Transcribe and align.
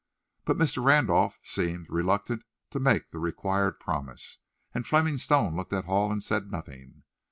But 0.45 0.57
Mr. 0.57 0.83
Randolph 0.83 1.37
seemed 1.43 1.85
reluctant 1.87 2.41
to 2.71 2.79
make 2.79 3.11
the 3.11 3.19
required 3.19 3.79
promise, 3.79 4.39
and 4.73 4.87
Fleming 4.87 5.17
Stone 5.17 5.55
looked 5.55 5.73
at 5.73 5.85
Hall, 5.85 6.11
and 6.11 6.23
said 6.23 6.51
nothing. 6.51 7.03